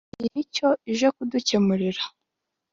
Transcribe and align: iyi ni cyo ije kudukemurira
iyi 0.17 0.29
ni 0.33 0.43
cyo 0.53 0.67
ije 0.91 1.07
kudukemurira 1.15 2.03